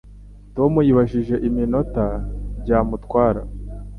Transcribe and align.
Tom 0.55 0.71
yibajije 0.87 1.35
iminota 1.47 2.05
byamutwara 2.61 3.41